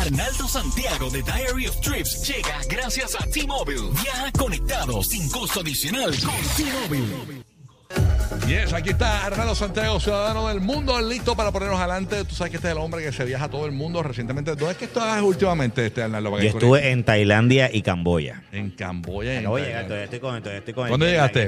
Arnaldo 0.00 0.48
Santiago 0.48 1.10
de 1.10 1.22
Diary 1.22 1.66
of 1.66 1.78
Trips 1.80 2.26
llega 2.26 2.58
gracias 2.70 3.14
a 3.20 3.26
T-Mobile. 3.26 3.90
Viaja 4.02 4.32
conectado 4.32 5.02
sin 5.02 5.28
costo 5.28 5.60
adicional 5.60 6.14
con 6.24 6.40
T-Mobile. 6.56 7.39
Yes, 8.46 8.72
aquí 8.72 8.90
está 8.90 9.26
Arnaldo 9.26 9.54
Santiago, 9.54 10.00
ciudadano 10.00 10.48
del 10.48 10.60
mundo, 10.60 11.00
listo 11.00 11.36
para 11.36 11.52
ponernos 11.52 11.78
adelante. 11.78 12.24
Tú 12.24 12.34
sabes 12.34 12.50
que 12.50 12.56
este 12.56 12.66
es 12.68 12.72
el 12.72 12.78
hombre 12.80 13.00
que 13.04 13.12
se 13.12 13.24
viaja 13.24 13.44
a 13.44 13.48
todo 13.48 13.64
el 13.64 13.70
mundo 13.70 14.02
recientemente. 14.02 14.50
¿Dónde 14.56 14.72
es 14.72 14.76
que 14.76 14.86
estás 14.86 15.22
últimamente, 15.22 15.86
este 15.86 16.02
Arnaldo? 16.02 16.36
Yo 16.40 16.48
estuve 16.48 16.90
en 16.90 17.04
Tailandia 17.04 17.70
y 17.72 17.82
Camboya. 17.82 18.42
En 18.50 18.70
Camboya. 18.70 19.34
en 19.34 19.38
Acabo 19.40 19.56
de 19.56 19.62
llegar, 19.66 19.84
todavía 19.84 20.04
estoy 20.04 20.18
con, 20.18 20.38
todavía 20.40 20.58
estoy 20.58 20.74
con 20.74 20.84
el 20.84 20.88
¿Cuándo 20.90 21.06
jet 21.06 21.16
lag, 21.16 21.32
llegaste? 21.32 21.46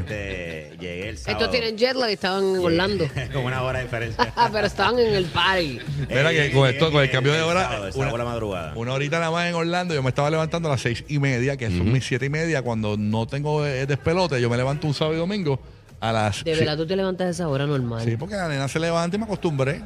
este, 0.69 0.77
llegué 0.79 1.09
el 1.09 1.19
sábado. 1.19 1.45
Estos 1.45 1.51
tienen 1.61 1.77
jet 1.79 1.97
lag 1.97 2.11
y 2.11 2.13
estaban 2.13 2.45
en 2.55 2.59
Orlando. 2.65 3.09
Como 3.33 3.47
una 3.47 3.63
hora 3.63 3.79
de 3.79 3.85
diferencia. 3.87 4.33
Ah, 4.37 4.49
pero 4.53 4.67
estaban 4.69 4.99
en 5.01 5.13
el 5.15 5.25
party. 5.25 5.81
Mira 6.09 6.31
que 6.31 6.53
con 6.53 6.69
esto, 6.71 6.93
con 6.93 7.03
el 7.03 7.11
cambio 7.11 7.33
de 7.33 7.43
hora, 7.43 7.63
sábado, 7.65 7.77
el 7.79 7.83
una- 7.83 7.93
sábado 7.95 8.11
por 8.11 8.19
la 8.21 8.25
madrugada. 8.27 8.73
Una 8.77 8.93
horita 8.93 9.19
nada 9.19 9.33
más 9.33 9.49
en 9.49 9.55
Orlando, 9.55 9.93
yo 9.95 10.03
me 10.05 10.11
estaba 10.11 10.31
levantando 10.31 10.69
a 10.69 10.73
las 10.73 10.81
seis 10.83 11.05
y 11.09 11.19
media, 11.19 11.57
que 11.57 11.67
son 11.67 11.91
mis 11.91 12.07
siete 12.07 12.27
y 12.27 12.31
media. 12.31 12.63
Cuando 12.63 12.97
no 12.97 13.27
tengo 13.27 13.67
eh, 13.67 13.87
despelote, 13.87 14.41
yo 14.41 14.49
me 14.49 14.57
levanto 14.57 14.87
un 14.87 14.95
sábado 14.95 15.17
y 15.17 15.19
domingo 15.19 15.59
a 16.03 16.13
las. 16.13 16.43
De 16.45 16.55
verdad, 16.55 16.77
tú 16.77 16.87
te 16.87 16.97
levantas 16.97 17.27
a 17.29 17.31
esa 17.31 17.49
hora 17.49 17.65
normal. 17.67 18.05
Sí, 18.05 18.17
porque 18.17 18.35
la 18.35 18.49
nena 18.49 18.67
se 18.69 18.79
levanta 18.81 19.17
y 19.17 19.19
me 19.19 19.25
acostumbré 19.25 19.81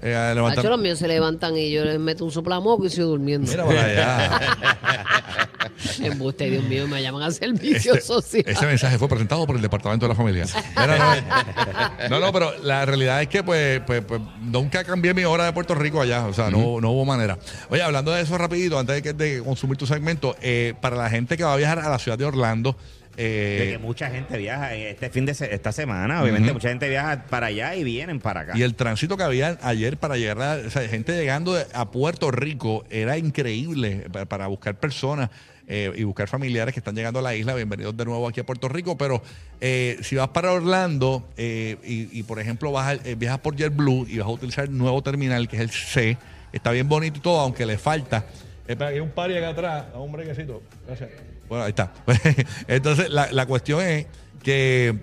eh, 0.00 0.14
a 0.14 0.28
Hacho, 0.30 0.34
levantar. 0.36 0.64
los 0.64 0.80
míos 0.80 0.98
se 0.98 1.06
levantan 1.08 1.56
y 1.56 1.70
yo 1.70 1.84
les 1.84 1.98
meto 1.98 2.24
un 2.24 2.30
soplamoco 2.30 2.86
y 2.86 2.90
sigo 2.90 3.08
durmiendo. 3.08 3.50
Mira 3.50 3.64
para 3.64 3.84
allá. 3.84 4.40
Embuste, 6.02 6.48
Dios 6.50 6.64
mío, 6.64 6.86
me 6.88 7.02
llaman 7.02 7.22
a 7.22 7.30
servicio 7.30 7.94
Este- 7.94 8.06
social. 8.06 8.44
Ese 8.46 8.66
mensaje 8.66 8.98
fue 8.98 9.08
presentado 9.08 9.46
por 9.46 9.56
el 9.56 9.62
Departamento 9.62 10.06
de 10.06 10.10
la 10.10 10.14
Familia. 10.14 10.44
Mira, 10.76 10.96
no, 12.08 12.08
no, 12.08 12.20
no, 12.26 12.32
pero 12.32 12.52
la 12.62 12.84
realidad 12.86 13.20
es 13.22 13.28
que 13.28 13.42
pues, 13.42 13.80
pues, 13.86 14.04
pues, 14.04 14.20
nunca 14.40 14.84
cambié 14.84 15.14
mi 15.14 15.24
hora 15.24 15.44
de 15.44 15.52
Puerto 15.52 15.74
Rico 15.74 16.00
allá. 16.00 16.26
O 16.26 16.32
sea, 16.32 16.50
no, 16.50 16.80
no 16.80 16.90
hubo 16.90 17.04
manera. 17.04 17.38
Oye, 17.70 17.82
hablando 17.82 18.12
de 18.12 18.22
eso 18.22 18.38
rapidito, 18.38 18.78
antes 18.78 18.96
de, 18.96 19.02
que- 19.02 19.12
de 19.12 19.42
consumir 19.42 19.76
tu 19.76 19.86
segmento, 19.86 20.36
eh, 20.40 20.74
para 20.80 20.96
la 20.96 21.10
gente 21.10 21.36
que 21.36 21.44
va 21.44 21.52
a 21.54 21.56
viajar 21.56 21.80
a 21.80 21.88
la 21.90 21.98
ciudad 21.98 22.16
de 22.18 22.24
Orlando, 22.24 22.76
eh, 23.18 23.56
De 23.66 23.72
que 23.72 23.78
mucha 23.78 24.08
gente 24.10 24.38
viaja 24.38 24.74
este 24.74 25.10
fin 25.10 25.26
de 25.26 25.34
se- 25.34 25.52
esta 25.54 25.72
semana, 25.72 26.22
obviamente 26.22 26.52
mucha 26.52 26.68
gente 26.70 26.88
viaja 26.88 27.24
para 27.28 27.48
allá 27.48 27.74
y 27.74 27.84
vienen 27.84 28.20
para 28.20 28.40
acá. 28.40 28.52
y 28.56 28.62
el 28.62 28.74
tránsito 28.74 29.16
que 29.16 29.24
había 29.24 29.58
ayer 29.62 29.96
para 29.98 30.16
llegar, 30.16 30.40
a, 30.40 30.54
o 30.66 30.70
sea, 30.70 30.88
gente 30.88 31.12
llegando 31.18 31.58
a 31.74 31.90
Puerto 31.90 32.30
Rico 32.30 32.84
era 32.90 33.18
increíble 33.18 34.06
para, 34.12 34.24
para 34.26 34.46
buscar 34.46 34.76
personas 34.78 35.30
eh, 35.70 35.92
y 35.96 36.04
buscar 36.04 36.28
familiares 36.28 36.72
que 36.72 36.80
están 36.80 36.94
llegando 36.94 37.18
a 37.18 37.22
la 37.22 37.34
isla. 37.34 37.54
Bienvenidos 37.54 37.94
de 37.94 38.04
nuevo 38.06 38.26
aquí 38.26 38.40
a 38.40 38.46
Puerto 38.46 38.68
Rico. 38.70 38.96
Pero 38.96 39.22
eh, 39.60 39.98
si 40.00 40.16
vas 40.16 40.28
para 40.28 40.52
Orlando 40.52 41.28
eh, 41.36 41.76
y, 41.84 42.18
y, 42.18 42.22
por 42.22 42.40
ejemplo, 42.40 42.72
vas 42.72 42.86
a- 42.98 43.06
eh, 43.08 43.16
viajas 43.16 43.40
por 43.40 43.54
JetBlue 43.54 44.06
y 44.08 44.16
vas 44.18 44.28
a 44.28 44.30
utilizar 44.30 44.64
el 44.64 44.78
nuevo 44.78 45.02
terminal 45.02 45.46
que 45.46 45.56
es 45.56 45.62
el 45.62 45.70
C, 45.70 46.16
está 46.54 46.70
bien 46.70 46.88
bonito 46.88 47.18
y 47.18 47.20
todo, 47.20 47.40
aunque 47.40 47.66
le 47.66 47.76
falta. 47.76 48.24
Espera, 48.66 48.88
hay 48.90 49.00
un 49.00 49.10
par 49.10 49.30
acá 49.30 49.48
atrás. 49.50 49.84
Dame 49.92 50.04
Un 50.04 50.12
brequecito. 50.12 50.62
Gracias. 50.86 51.10
Bueno, 51.48 51.64
ahí 51.64 51.70
está. 51.70 51.92
Entonces, 52.68 53.10
la, 53.10 53.30
la 53.32 53.46
cuestión 53.46 53.80
es 53.82 54.06
que 54.42 54.94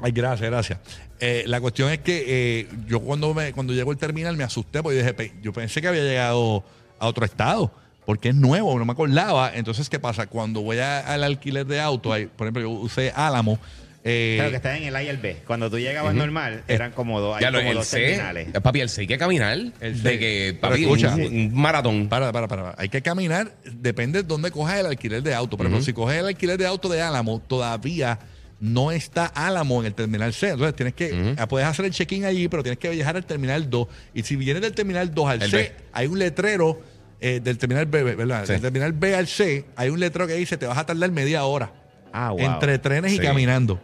Ay, 0.00 0.10
gracias, 0.12 0.50
gracias. 0.50 0.78
Eh, 1.20 1.44
la 1.46 1.60
cuestión 1.60 1.90
es 1.92 2.00
que 2.00 2.24
eh, 2.26 2.68
yo 2.88 2.98
cuando 3.00 3.32
me, 3.34 3.52
cuando 3.52 3.72
llegó 3.72 3.92
el 3.92 3.98
terminal 3.98 4.36
me 4.36 4.42
asusté 4.42 4.82
porque 4.82 4.96
yo 4.98 5.02
dije, 5.02 5.14
"Pe- 5.14 5.32
yo 5.40 5.52
pensé 5.52 5.80
que 5.80 5.86
había 5.86 6.02
llegado 6.02 6.64
a 6.98 7.06
otro 7.06 7.24
estado 7.24 7.70
porque 8.04 8.30
es 8.30 8.34
nuevo, 8.34 8.76
no 8.76 8.84
me 8.84 8.90
acordaba. 8.92 9.54
Entonces, 9.54 9.88
¿qué 9.88 10.00
pasa? 10.00 10.26
Cuando 10.26 10.60
voy 10.62 10.78
a- 10.78 10.98
al 11.00 11.22
alquiler 11.22 11.64
de 11.66 11.80
auto, 11.80 12.12
hay- 12.12 12.26
por 12.26 12.46
ejemplo, 12.48 12.62
yo 12.62 12.70
usé 12.70 13.12
Álamo. 13.14 13.60
Eh, 14.04 14.34
Claro 14.36 14.50
que 14.50 14.56
está 14.56 14.76
en 14.76 14.82
el 14.84 14.96
A 14.96 15.02
y 15.02 15.08
el 15.08 15.18
B. 15.18 15.38
Cuando 15.46 15.70
tú 15.70 15.78
llegabas 15.78 16.14
normal, 16.14 16.64
eran 16.68 16.92
como 16.92 17.20
dos, 17.20 17.36
hay 17.36 17.42
Ya 17.42 17.50
lo, 17.50 17.58
como 17.58 17.70
el 17.70 17.76
dos 17.76 17.86
C, 17.86 17.98
terminales. 18.00 18.48
eh, 18.54 18.60
papi, 18.60 18.80
el 18.80 18.88
C 18.88 19.02
hay 19.02 19.06
que 19.06 19.18
caminar. 19.18 19.58
El 19.80 19.96
C. 19.96 20.08
de 20.08 20.18
que, 20.18 20.58
papi, 20.60 20.82
escucha. 20.82 21.14
un, 21.14 21.22
un 21.22 21.54
maratón. 21.54 22.08
Para, 22.08 22.32
para, 22.32 22.48
para. 22.48 22.74
Hay 22.78 22.88
que 22.88 23.02
caminar, 23.02 23.52
depende 23.64 24.22
de 24.22 24.28
dónde 24.28 24.50
cojas 24.50 24.80
el 24.80 24.86
alquiler 24.86 25.22
de 25.22 25.34
auto. 25.34 25.56
Por 25.56 25.66
ejemplo, 25.66 25.84
si 25.84 25.92
coges 25.92 26.18
el 26.18 26.26
alquiler 26.26 26.58
de 26.58 26.66
auto 26.66 26.88
de 26.88 27.00
Álamo, 27.02 27.40
todavía 27.40 28.18
no 28.58 28.92
está 28.92 29.26
Álamo 29.26 29.80
en 29.80 29.86
el 29.86 29.94
terminal 29.94 30.32
C. 30.32 30.50
Entonces 30.50 30.74
tienes 30.76 30.94
que, 30.94 31.34
ah, 31.36 31.48
puedes 31.48 31.66
hacer 31.66 31.84
el 31.84 31.90
check-in 31.92 32.24
allí, 32.24 32.48
pero 32.48 32.62
tienes 32.62 32.78
que 32.78 32.90
viajar 32.90 33.16
al 33.16 33.24
terminal 33.24 33.68
2. 33.68 33.88
Y 34.14 34.22
si 34.22 34.36
vienes 34.36 34.62
del 34.62 34.72
terminal 34.72 35.12
2 35.14 35.28
al 35.28 35.42
El 35.42 35.50
C, 35.50 35.56
B. 35.56 35.72
hay 35.92 36.06
un 36.06 36.18
letrero 36.18 36.80
eh, 37.20 37.40
del 37.42 37.58
terminal 37.58 37.86
B, 37.86 38.02
¿verdad? 38.02 38.46
Sí. 38.46 38.52
Del 38.52 38.60
terminal 38.62 38.92
B 38.92 39.14
al 39.16 39.26
C, 39.28 39.64
hay 39.76 39.90
un 39.90 39.98
letrero 40.00 40.26
que 40.26 40.34
dice 40.34 40.56
te 40.56 40.66
vas 40.66 40.78
a 40.78 40.86
tardar 40.86 41.10
media 41.10 41.44
hora. 41.44 41.72
Ah, 42.12 42.30
wow. 42.30 42.40
Entre 42.40 42.78
trenes 42.78 43.12
y 43.12 43.16
Sí. 43.16 43.22
caminando. 43.22 43.80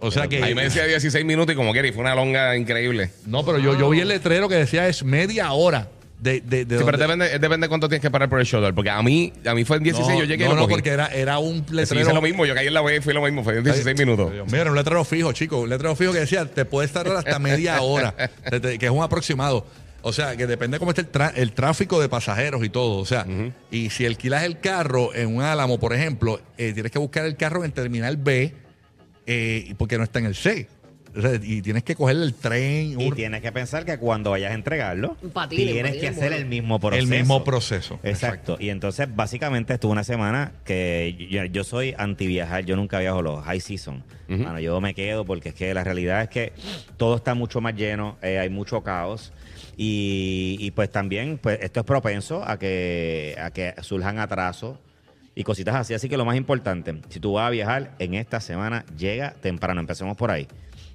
O 0.00 0.10
sea 0.10 0.26
que. 0.26 0.42
Ahí 0.42 0.54
me 0.54 0.64
decía 0.64 0.84
16 0.86 1.24
minutos 1.24 1.52
y 1.52 1.56
como 1.56 1.72
quiera, 1.72 1.86
y 1.86 1.92
fue 1.92 2.00
una 2.02 2.14
longa 2.14 2.56
increíble. 2.56 3.10
No, 3.26 3.44
pero 3.44 3.58
yo, 3.58 3.78
yo 3.78 3.88
vi 3.90 4.00
el 4.00 4.08
letrero 4.08 4.48
que 4.48 4.56
decía 4.56 4.88
es 4.88 5.04
media 5.04 5.52
hora. 5.52 5.88
De, 6.20 6.40
de, 6.40 6.64
de 6.64 6.78
Sí, 6.78 6.82
pero 6.84 6.98
donde- 6.98 7.26
depende, 7.26 7.38
depende 7.38 7.68
cuánto 7.68 7.88
tienes 7.88 8.02
que 8.02 8.10
parar 8.10 8.28
por 8.28 8.40
el 8.40 8.44
shoulder. 8.44 8.74
Porque 8.74 8.90
a 8.90 9.00
mí, 9.04 9.32
a 9.46 9.54
mí 9.54 9.64
fue 9.64 9.76
en 9.76 9.84
16, 9.84 10.14
no, 10.14 10.18
yo 10.18 10.24
llegué 10.24 10.46
y 10.46 10.48
no, 10.48 10.54
lo 10.54 10.56
no, 10.56 10.62
cogí. 10.62 10.74
porque 10.74 10.90
era, 10.90 11.06
era 11.06 11.38
un 11.38 11.64
Sí, 11.68 11.74
letrero. 11.74 12.02
hice 12.02 12.12
lo 12.12 12.20
mismo, 12.20 12.44
yo 12.44 12.56
caí 12.56 12.66
en 12.66 12.74
la 12.74 12.82
web 12.82 12.98
y 12.98 13.00
fui 13.00 13.14
lo 13.14 13.22
mismo, 13.22 13.44
fue 13.44 13.58
en 13.58 13.62
16 13.62 13.96
minutos. 13.96 14.32
Mío, 14.32 14.60
era 14.60 14.68
un 14.72 14.76
letrero 14.76 15.04
fijo, 15.04 15.32
chicos. 15.32 15.62
Un 15.62 15.68
letrero 15.68 15.94
fijo 15.94 16.12
que 16.12 16.18
decía, 16.18 16.44
te 16.46 16.64
puedes 16.64 16.90
tardar 16.92 17.18
hasta 17.18 17.38
media 17.38 17.80
hora, 17.82 18.12
te- 18.50 18.58
te- 18.58 18.78
que 18.80 18.86
es 18.86 18.90
un 18.90 19.00
aproximado. 19.04 19.64
O 20.02 20.12
sea, 20.12 20.36
que 20.36 20.46
depende 20.46 20.78
cómo 20.78 20.92
esté 20.92 21.06
el, 21.34 21.52
tráfico 21.52 22.00
de 22.00 22.08
pasajeros 22.08 22.64
y 22.64 22.68
todo. 22.68 22.98
O 22.98 23.06
sea, 23.06 23.26
y 23.70 23.90
si 23.90 24.06
alquilas 24.06 24.44
el 24.44 24.60
carro 24.60 25.14
en 25.14 25.34
un 25.34 25.42
Álamo, 25.42 25.78
por 25.78 25.92
ejemplo, 25.92 26.40
eh, 26.56 26.72
tienes 26.72 26.92
que 26.92 26.98
buscar 26.98 27.24
el 27.24 27.36
carro 27.36 27.60
en 27.60 27.66
el 27.66 27.72
terminal 27.72 28.16
B 28.16 28.54
eh, 29.26 29.74
porque 29.76 29.98
no 29.98 30.04
está 30.04 30.20
en 30.20 30.26
el 30.26 30.34
C. 30.34 30.68
Y 31.42 31.62
tienes 31.62 31.82
que 31.82 31.94
coger 31.94 32.16
el 32.16 32.34
tren. 32.34 32.92
Y 33.00 33.06
un- 33.08 33.14
tienes 33.14 33.42
que 33.42 33.50
pensar 33.52 33.84
que 33.84 33.98
cuando 33.98 34.30
vayas 34.30 34.52
a 34.52 34.54
entregarlo, 34.54 35.16
tienes 35.48 35.96
que 35.96 36.08
hacer 36.08 36.30
bueno. 36.30 36.36
el 36.36 36.46
mismo 36.46 36.78
proceso. 36.78 37.02
el 37.02 37.08
mismo 37.08 37.44
proceso. 37.44 38.00
Exacto. 38.02 38.56
Y 38.60 38.68
entonces, 38.70 39.08
básicamente, 39.14 39.74
estuve 39.74 39.92
una 39.92 40.04
semana 40.04 40.52
que 40.64 41.28
yo, 41.30 41.44
yo 41.44 41.64
soy 41.64 41.94
anti 41.98 42.26
viajar. 42.26 42.64
Yo 42.64 42.76
nunca 42.76 42.98
viajo 43.00 43.22
los 43.22 43.44
high 43.44 43.60
season. 43.60 44.02
Mano, 44.28 44.60
yo 44.60 44.78
me 44.80 44.94
quedo 44.94 45.24
porque 45.24 45.48
es 45.50 45.54
que 45.54 45.72
la 45.72 45.82
realidad 45.84 46.22
es 46.22 46.28
que 46.28 46.52
todo 46.98 47.16
está 47.16 47.34
mucho 47.34 47.60
más 47.62 47.74
lleno, 47.74 48.18
eh, 48.22 48.38
hay 48.38 48.50
mucho 48.50 48.82
caos. 48.82 49.32
Y, 49.76 50.56
y, 50.60 50.70
pues 50.72 50.90
también, 50.90 51.38
pues 51.38 51.58
esto 51.62 51.80
es 51.80 51.86
propenso 51.86 52.42
a 52.46 52.58
que, 52.58 53.36
a 53.40 53.50
que 53.52 53.74
surjan 53.80 54.18
atrasos 54.18 54.76
y 55.38 55.44
cositas 55.44 55.76
así. 55.76 55.94
Así 55.94 56.08
que 56.08 56.16
lo 56.16 56.24
más 56.24 56.36
importante, 56.36 57.00
si 57.10 57.20
tú 57.20 57.34
vas 57.34 57.46
a 57.46 57.50
viajar 57.50 57.94
en 58.00 58.14
esta 58.14 58.40
semana, 58.40 58.84
llega 58.96 59.34
temprano. 59.34 59.78
Empecemos 59.78 60.16
por 60.16 60.32
ahí. 60.32 60.48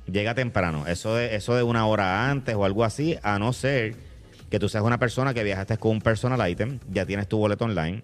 Llega 0.05 0.35
temprano. 0.35 0.85
Eso 0.85 1.15
de, 1.15 1.35
eso 1.35 1.55
de 1.55 1.63
una 1.63 1.85
hora 1.85 2.29
antes 2.29 2.53
o 2.53 2.65
algo 2.65 2.83
así, 2.83 3.17
a 3.23 3.39
no 3.39 3.53
ser 3.53 3.95
que 4.49 4.59
tú 4.59 4.67
seas 4.67 4.83
una 4.83 4.99
persona 4.99 5.33
que 5.33 5.45
viajaste 5.45 5.77
con 5.77 5.91
un 5.91 6.01
personal 6.01 6.45
item, 6.49 6.79
ya 6.91 7.05
tienes 7.05 7.29
tu 7.29 7.37
boleto 7.37 7.63
online. 7.63 8.03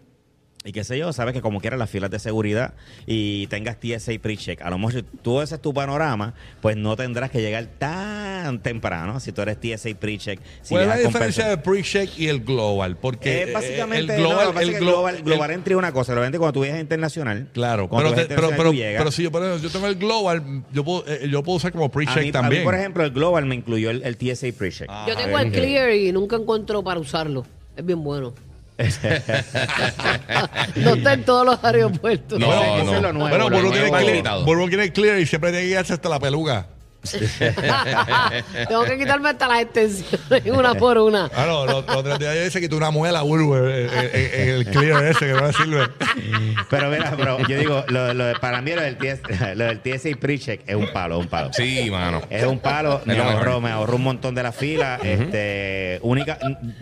Y 0.65 0.73
qué 0.73 0.83
sé 0.83 0.97
yo, 0.99 1.13
sabes 1.13 1.33
que 1.33 1.41
como 1.41 1.61
quieras 1.61 1.79
las 1.79 1.89
filas 1.89 2.11
de 2.11 2.19
seguridad 2.19 2.73
y 3.07 3.47
tengas 3.47 3.77
TSA 3.79 4.11
pre-check. 4.21 4.61
A 4.61 4.69
lo 4.69 4.77
mejor 4.77 4.91
si 4.93 5.03
tú 5.21 5.41
ese 5.41 5.55
es 5.55 5.61
tu 5.61 5.73
panorama, 5.73 6.33
pues 6.61 6.75
no 6.75 6.97
tendrás 6.97 7.31
que 7.31 7.39
llegar 7.41 7.65
tan 7.77 8.61
temprano 8.61 9.21
si 9.21 9.31
tú 9.31 9.41
eres 9.41 9.57
TSA 9.61 9.95
pre-check. 9.97 10.37
Si 10.61 10.73
¿Cuál 10.73 10.81
es 10.83 10.87
la 10.89 10.97
diferencia 10.97 11.47
del 11.47 11.61
pre-check 11.61 12.09
y 12.19 12.27
el 12.27 12.41
global? 12.41 12.97
Porque 12.97 13.43
Eh, 13.43 13.53
básicamente, 13.53 14.15
el 14.15 14.21
no, 14.21 14.27
global, 14.29 14.45
lo 14.47 14.51
que 14.51 14.55
pasa 14.55 14.63
el 14.63 14.69
es 14.69 14.75
que 14.75 14.81
glo- 14.83 14.87
global, 14.89 15.15
el- 15.15 15.23
global 15.23 15.51
entry 15.51 15.73
es 15.73 15.77
una 15.77 15.91
cosa, 15.93 16.13
lo 16.13 16.19
cuando 16.21 16.51
tú 16.51 16.61
viajas 16.61 16.81
internacional. 16.81 17.47
Claro, 17.53 17.87
cuando 17.87 18.09
pero, 18.09 18.21
tú 18.23 18.27
te- 18.27 18.35
pero, 18.35 18.47
internacional, 18.49 18.57
pero, 18.57 18.69
tú 18.71 18.75
llegas. 18.75 18.99
pero 19.01 19.11
si 19.11 19.23
yo, 19.23 19.31
por 19.31 19.41
ejemplo, 19.43 19.63
yo 19.63 19.69
tengo 19.71 19.87
el 19.87 19.95
global, 19.95 20.63
yo 20.73 20.83
puedo, 20.83 21.05
eh, 21.07 21.29
yo 21.31 21.41
puedo 21.41 21.55
usar 21.55 21.71
como 21.71 21.85
a 21.85 21.89
pre-check 21.89 22.15
mí, 22.17 22.21
a 22.21 22.25
mí, 22.25 22.31
también. 22.33 22.63
por 22.65 22.75
ejemplo, 22.75 23.05
el 23.05 23.11
global 23.11 23.45
me 23.45 23.55
incluyó 23.55 23.91
el, 23.91 24.03
el 24.03 24.17
TSA 24.17 24.47
pre-check. 24.57 24.87
Ah, 24.91 25.05
Yo 25.07 25.15
tengo 25.15 25.39
el 25.39 25.53
clear 25.53 25.91
y 25.93 26.11
nunca 26.11 26.35
encuentro 26.35 26.83
para 26.83 26.99
usarlo. 26.99 27.45
Es 27.77 27.85
bien 27.85 28.03
bueno. 28.03 28.33
no 30.77 30.93
está 30.93 31.13
en 31.13 31.25
todos 31.25 31.45
los 31.45 31.61
aeropuertos. 31.63 32.39
No, 32.39 32.51
Eso 32.77 32.77
es 32.77 32.85
no. 32.85 33.01
lo 33.01 33.13
nuevo, 33.13 33.29
bueno, 33.29 33.49
nuevo. 33.49 33.71
tiene, 33.71 33.91
clear. 33.91 34.45
Burbu 34.45 34.69
tiene 34.69 34.93
clear 34.93 35.19
y 35.19 35.25
siempre 35.25 35.51
tiene 35.51 35.67
que 35.67 35.79
irse 35.79 35.93
hasta 35.93 36.07
la 36.07 36.19
peluca. 36.19 36.67
Tengo 38.67 38.83
que 38.83 38.97
quitarme 38.97 39.29
hasta 39.29 39.47
las 39.47 39.61
extensiones 39.61 40.45
una 40.51 40.73
por 40.75 40.97
una. 40.97 41.29
Ah, 41.35 41.45
no, 41.47 41.65
los 41.65 41.83
otros 41.87 42.19
días 42.19 42.51
se 42.51 42.59
quitó 42.61 42.77
una 42.77 42.91
muela, 42.91 43.21
Burbu, 43.21 43.55
en, 43.55 43.65
en- 43.65 43.89
en- 43.93 44.41
en 44.41 44.49
el 44.55 44.65
clear 44.65 45.03
ese 45.05 45.27
que 45.27 45.33
no 45.33 45.51
sirve. 45.53 45.87
Pero 46.69 46.89
mira, 46.89 47.13
pero 47.17 47.39
yo 47.47 47.57
digo, 47.57 47.83
lo, 47.87 48.13
lo 48.13 48.25
de- 48.25 48.35
para 48.35 48.61
mí 48.61 48.71
lo 48.73 48.81
del, 48.81 48.97
TS, 48.97 49.21
lo 49.55 49.65
del 49.65 49.79
TSA 49.81 50.09
pre-check 50.19 50.61
es 50.67 50.75
un 50.75 50.87
palo, 50.91 51.15
es 51.17 51.21
un 51.23 51.27
palo. 51.29 51.53
Sí, 51.53 51.89
mano. 51.89 52.21
Es 52.29 52.43
un 52.45 52.59
palo, 52.59 53.01
me 53.05 53.17
ahorró, 53.17 53.59
me 53.61 53.71
ahorró 53.71 53.95
un 53.95 54.03
montón 54.03 54.35
de 54.35 54.43
la 54.43 54.51
fila. 54.51 54.99
este, 55.03 55.99
única, 56.01 56.37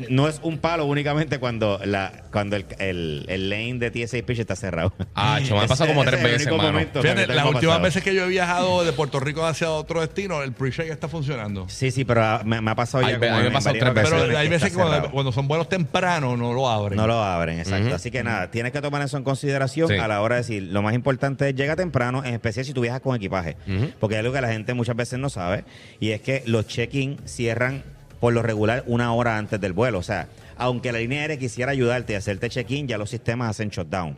no 0.10 0.28
es 0.28 0.40
un 0.44 0.58
palo 0.58 0.86
únicamente 0.86 1.40
cuando 1.40 1.80
la 1.86 2.12
cuando 2.32 2.56
el, 2.56 2.66
el, 2.80 3.26
el 3.30 3.50
lane 3.50 3.76
de 3.76 3.92
TSA 3.92 4.18
Pitch 4.26 4.40
está 4.40 4.56
cerrado. 4.56 4.94
Ah, 5.16 5.40
me 5.50 5.60
ha 5.60 5.68
pasado 5.68 5.90
como 5.90 6.04
tres 6.04 6.22
veces, 6.22 6.52
mano. 6.52 6.80
Fíjate, 7.02 7.28
las 7.28 7.46
me 7.46 7.52
últimas 7.52 7.82
veces 7.82 8.04
que 8.04 8.14
yo 8.14 8.26
he 8.26 8.28
viajado 8.28 8.84
de 8.84 8.92
Puerto 8.94 9.20
Rico 9.20 9.46
hacia 9.46 9.70
otro 9.72 10.07
destino, 10.08 10.42
el 10.44 10.52
pre-check 10.54 10.90
está 10.90 11.08
funcionando. 11.08 11.66
Sí, 11.70 11.92
sí, 11.92 12.06
pero 12.06 12.24
ah, 12.24 12.42
me, 12.46 12.62
me 12.62 12.72
ha 12.72 12.76
pasado 12.76 13.08
ya 13.08 13.20
como 13.20 13.32
me 13.40 13.48
en 13.48 13.54
varias 13.54 13.64
tres 13.64 13.94
veces. 13.94 14.14
Pero 14.14 14.38
hay 14.38 14.46
que 14.46 14.50
veces 14.50 14.54
está 14.56 14.70
que 14.70 14.76
cuando, 14.76 14.94
cerrado. 14.94 15.12
cuando 15.12 15.32
son 15.32 15.48
vuelos 15.48 15.70
tempranos 15.70 16.38
no 16.38 16.54
lo 16.54 16.70
abren. 16.70 16.98
No 16.98 17.08
lo 17.08 17.22
abren, 17.24 17.60
exacto. 17.60 17.96
Así 17.96 18.12
que 18.12 18.24
nada, 18.24 18.50
tienes 18.52 18.72
que 18.72 18.82
tomar 18.82 19.02
eso 19.02 19.18
en 19.18 19.24
consideración 19.24 19.88
Sí. 19.90 19.96
a 19.96 20.08
la 20.08 20.22
hora 20.22 20.36
de 20.36 20.42
decir, 20.42 20.64
lo 20.64 20.82
más 20.82 20.94
importante 20.94 21.50
es 21.50 21.56
llega 21.56 21.76
temprano, 21.76 22.24
en 22.26 22.34
especial 22.34 22.66
si 22.66 22.74
tú 22.74 22.82
viajas 22.82 23.02
con 23.02 23.16
equipaje. 23.16 23.56
Porque 24.00 24.16
es 24.16 24.20
algo 24.20 24.34
que 24.34 24.42
la 24.42 24.50
gente 24.50 24.74
muchas 24.74 24.96
veces 24.96 25.20
no 25.20 25.30
sabe, 25.30 25.64
y 26.00 26.12
es 26.12 26.22
que 26.22 26.44
los 26.46 26.68
check-in 26.68 27.18
cierran 27.26 27.84
por 28.20 28.34
lo 28.34 28.42
regular 28.42 28.84
una 28.88 29.14
hora 29.14 29.38
antes 29.38 29.62
del 29.62 29.74
vuelo. 29.74 30.00
O 30.00 30.04
sea, 30.04 30.28
aunque 30.58 30.92
la 30.92 30.98
línea 31.00 31.22
aérea 31.22 31.38
quisiera 31.38 31.72
ayudarte 31.72 32.14
y 32.14 32.16
hacerte 32.16 32.50
check-in, 32.50 32.88
ya 32.88 32.98
los 32.98 33.10
sistemas 33.12 33.52
hacen 33.52 33.70
shutdown. 33.70 34.18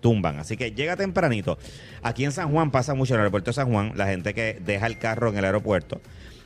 Tumban. 0.00 0.38
Así 0.38 0.56
que 0.56 0.72
llega 0.72 0.96
tempranito. 0.96 1.58
Aquí 2.02 2.24
en 2.24 2.32
San 2.32 2.50
Juan 2.50 2.70
pasa 2.70 2.94
mucho 2.94 3.14
en 3.14 3.20
el 3.20 3.22
aeropuerto 3.22 3.50
de 3.50 3.54
San 3.54 3.70
Juan, 3.70 3.92
la 3.96 4.06
gente 4.06 4.34
que 4.34 4.58
deja 4.64 4.86
el 4.86 4.98
carro 4.98 5.28
en 5.30 5.38
el 5.38 5.44
aeropuerto, 5.44 6.00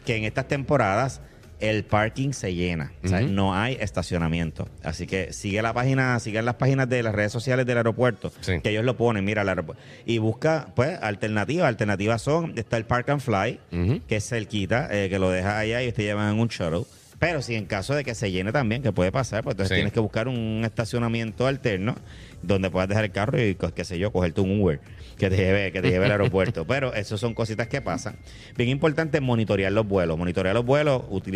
que 0.06 0.16
en 0.16 0.24
estas 0.24 0.48
temporadas 0.48 1.20
el 1.60 1.84
parking 1.84 2.32
se 2.32 2.54
llena. 2.54 2.90
O 3.04 3.08
sea, 3.08 3.20
no 3.20 3.54
hay 3.54 3.76
estacionamiento. 3.78 4.68
Así 4.82 5.06
que 5.06 5.32
sigue 5.32 5.62
la 5.62 5.72
página, 5.72 6.18
sigue 6.18 6.42
las 6.42 6.56
páginas 6.56 6.88
de 6.88 7.04
las 7.04 7.14
redes 7.14 7.30
sociales 7.30 7.66
del 7.66 7.76
aeropuerto, 7.76 8.32
Sí. 8.40 8.60
que 8.60 8.70
ellos 8.70 8.84
lo 8.84 8.96
ponen, 8.96 9.24
mira, 9.24 9.42
el 9.42 9.48
aeropuerto. 9.48 9.80
Y 10.04 10.18
busca, 10.18 10.68
pues, 10.74 10.98
alternativas. 11.00 11.68
Alternativas 11.68 12.20
son, 12.20 12.54
está 12.56 12.78
el 12.78 12.84
Park 12.84 13.10
and 13.10 13.20
Fly, 13.20 13.60
que 14.08 14.16
es 14.16 14.28
cerquita, 14.28 14.88
eh, 14.90 15.08
que 15.08 15.20
lo 15.20 15.30
dejas 15.30 15.54
allá 15.54 15.82
y 15.84 15.92
te 15.92 16.02
llevan 16.02 16.34
en 16.34 16.40
un 16.40 16.48
shuttle. 16.48 16.82
Pero 17.22 17.40
si 17.40 17.54
en 17.54 17.66
caso 17.66 17.94
de 17.94 18.02
que 18.02 18.16
se 18.16 18.32
llene 18.32 18.50
también, 18.50 18.82
que 18.82 18.90
puede 18.90 19.12
pasar, 19.12 19.44
pues 19.44 19.52
entonces 19.54 19.68
Sí. 19.68 19.74
tienes 19.76 19.92
que 19.92 20.00
buscar 20.00 20.26
un 20.26 20.62
estacionamiento 20.64 21.46
alterno 21.46 21.94
donde 22.42 22.68
puedas 22.68 22.88
dejar 22.88 23.04
el 23.04 23.12
carro 23.12 23.40
y, 23.40 23.54
co- 23.54 23.72
qué 23.72 23.84
sé 23.84 23.96
yo, 23.96 24.10
cogerte 24.10 24.40
un 24.40 24.60
Uber 24.60 24.80
que 25.18 25.30
te 25.30 25.36
lleve, 25.36 25.70
que 25.70 25.80
te 25.80 25.88
lleve 25.90 26.06
al 26.06 26.10
aeropuerto. 26.20 26.66
Pero 26.66 26.92
eso 26.94 27.16
son 27.16 27.32
cositas 27.32 27.68
que 27.68 27.80
pasan. 27.80 28.16
Bien 28.56 28.68
importante 28.70 29.20
monitorear 29.20 29.70
los 29.70 29.86
vuelos. 29.86 30.18
Monitorear 30.18 30.52
los 30.52 30.64
vuelos, 30.66 31.04
utilizar 31.10 31.32